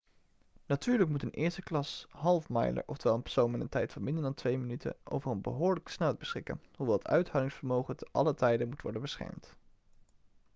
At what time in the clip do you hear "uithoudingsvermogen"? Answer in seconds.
7.07-7.95